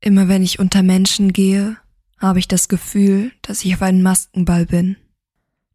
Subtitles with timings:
[0.00, 1.76] Immer wenn ich unter Menschen gehe,
[2.18, 4.96] habe ich das Gefühl, dass ich auf einem Maskenball bin.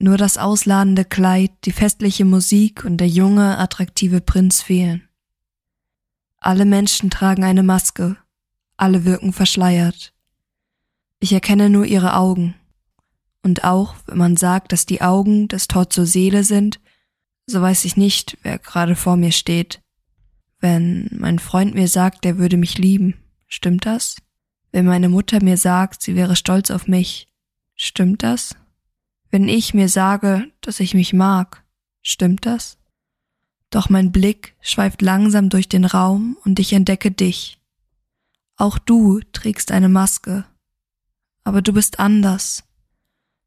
[0.00, 5.08] Nur das ausladende Kleid, die festliche Musik und der junge, attraktive Prinz fehlen.
[6.38, 8.16] Alle Menschen tragen eine Maske,
[8.76, 10.14] alle wirken verschleiert.
[11.20, 12.54] Ich erkenne nur ihre Augen.
[13.42, 16.80] Und auch, wenn man sagt, dass die Augen das Tor zur Seele sind,
[17.46, 19.80] so weiß ich nicht, wer gerade vor mir steht.
[20.60, 23.14] Wenn mein Freund mir sagt, er würde mich lieben,
[23.48, 24.16] stimmt das?
[24.70, 27.26] Wenn meine Mutter mir sagt, sie wäre stolz auf mich,
[27.74, 28.54] stimmt das?
[29.30, 31.64] Wenn ich mir sage, dass ich mich mag,
[32.02, 32.78] stimmt das?
[33.70, 37.58] Doch mein Blick schweift langsam durch den Raum und ich entdecke dich.
[38.56, 40.44] Auch du trägst eine Maske,
[41.44, 42.64] aber du bist anders.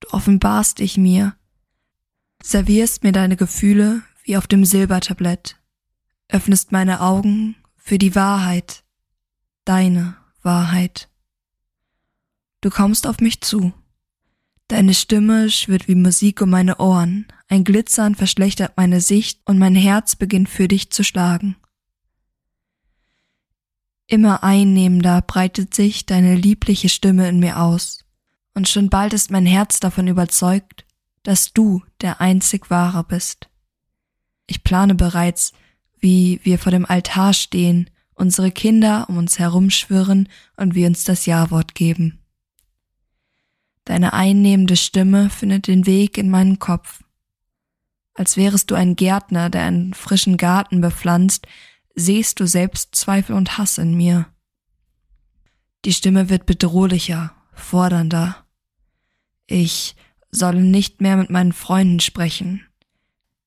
[0.00, 1.34] Du offenbarst dich mir,
[2.42, 5.56] servierst mir deine Gefühle wie auf dem Silbertablett,
[6.28, 8.84] öffnest meine Augen für die Wahrheit,
[9.64, 11.08] deine Wahrheit.
[12.60, 13.72] Du kommst auf mich zu.
[14.68, 19.74] Deine Stimme schwirrt wie Musik um meine Ohren, ein Glitzern verschlechtert meine Sicht und mein
[19.74, 21.56] Herz beginnt für dich zu schlagen.
[24.06, 28.04] Immer einnehmender breitet sich deine liebliche Stimme in mir aus,
[28.54, 30.84] und schon bald ist mein Herz davon überzeugt,
[31.22, 33.48] dass du der einzig wahre bist.
[34.46, 35.52] Ich plane bereits,
[35.98, 37.90] wie wir vor dem Altar stehen,
[38.22, 42.20] unsere Kinder um uns herumschwirren und wir uns das Ja-Wort geben.
[43.84, 47.02] Deine einnehmende Stimme findet den Weg in meinen Kopf.
[48.14, 51.48] Als wärest du ein Gärtner, der einen frischen Garten bepflanzt,
[51.96, 54.26] sehst du selbst Zweifel und Hass in mir.
[55.84, 58.36] Die Stimme wird bedrohlicher, fordernder.
[59.48, 59.96] Ich
[60.30, 62.64] solle nicht mehr mit meinen Freunden sprechen.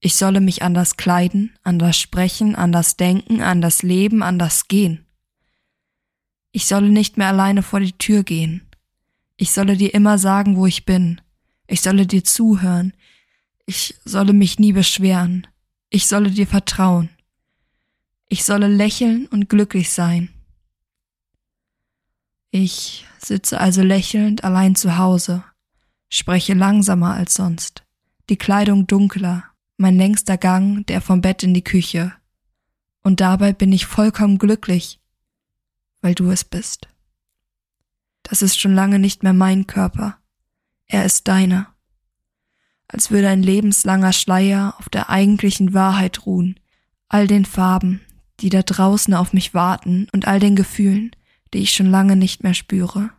[0.00, 5.04] Ich solle mich anders kleiden, anders sprechen, anders denken, anders leben, anders gehen.
[6.52, 8.66] Ich solle nicht mehr alleine vor die Tür gehen.
[9.36, 11.20] Ich solle dir immer sagen, wo ich bin.
[11.66, 12.94] Ich solle dir zuhören.
[13.66, 15.46] Ich solle mich nie beschweren.
[15.90, 17.10] Ich solle dir vertrauen.
[18.26, 20.30] Ich solle lächeln und glücklich sein.
[22.52, 25.44] Ich sitze also lächelnd allein zu Hause,
[26.08, 27.84] spreche langsamer als sonst,
[28.28, 29.49] die Kleidung dunkler,
[29.80, 32.12] mein längster Gang, der vom Bett in die Küche.
[33.02, 35.00] Und dabei bin ich vollkommen glücklich,
[36.02, 36.88] weil du es bist.
[38.22, 40.18] Das ist schon lange nicht mehr mein Körper,
[40.86, 41.74] er ist deiner.
[42.88, 46.60] Als würde ein lebenslanger Schleier auf der eigentlichen Wahrheit ruhen,
[47.08, 48.00] all den Farben,
[48.40, 51.12] die da draußen auf mich warten und all den Gefühlen,
[51.54, 53.10] die ich schon lange nicht mehr spüre.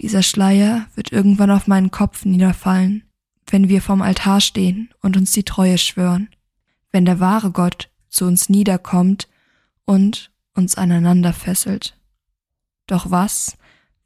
[0.00, 3.02] Dieser Schleier wird irgendwann auf meinen Kopf niederfallen,
[3.52, 6.28] wenn wir vom Altar stehen und uns die Treue schwören,
[6.90, 9.28] wenn der wahre Gott zu uns niederkommt
[9.84, 11.98] und uns aneinander fesselt.
[12.86, 13.56] Doch was,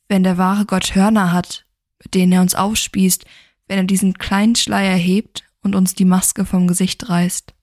[0.08, 1.66] wenn der wahre Gott Hörner hat,
[2.02, 3.24] mit denen er uns aufspießt,
[3.66, 7.54] wenn er diesen kleinen Schleier hebt und uns die Maske vom Gesicht reißt?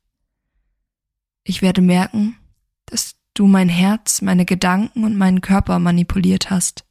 [1.43, 2.37] Ich werde merken,
[2.85, 6.85] dass du mein Herz, meine Gedanken und meinen Körper manipuliert hast.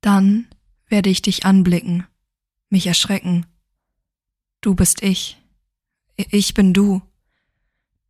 [0.00, 0.48] Dann
[0.86, 2.06] werde ich dich anblicken,
[2.68, 3.46] mich erschrecken.
[4.60, 5.38] Du bist ich.
[6.16, 7.02] Ich bin du.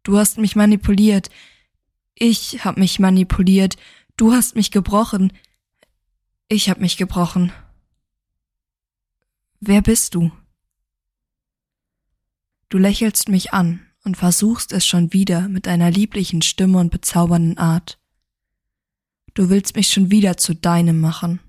[0.03, 1.31] Du hast mich manipuliert.
[2.15, 3.77] Ich hab mich manipuliert.
[4.17, 5.33] Du hast mich gebrochen.
[6.49, 7.53] Ich hab mich gebrochen.
[9.61, 10.31] Wer bist du?
[12.69, 17.59] Du lächelst mich an und versuchst es schon wieder mit deiner lieblichen Stimme und bezaubernden
[17.59, 17.99] Art.
[19.35, 21.41] Du willst mich schon wieder zu deinem machen.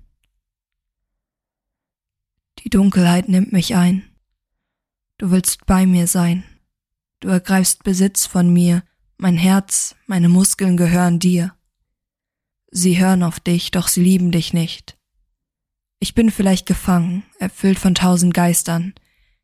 [2.68, 4.04] Die Dunkelheit nimmt mich ein.
[5.16, 6.44] Du willst bei mir sein.
[7.20, 8.82] Du ergreifst Besitz von mir,
[9.16, 11.56] mein Herz, meine Muskeln gehören dir.
[12.70, 14.98] Sie hören auf dich, doch sie lieben dich nicht.
[15.98, 18.92] Ich bin vielleicht gefangen, erfüllt von tausend Geistern.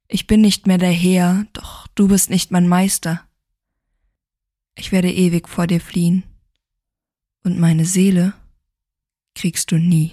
[0.06, 3.26] Ich bin nicht mehr der Herr, doch du bist nicht mein Meister.
[4.74, 6.24] Ich werde ewig vor dir fliehen.
[7.42, 8.34] Und meine Seele
[9.34, 10.12] kriegst du nie.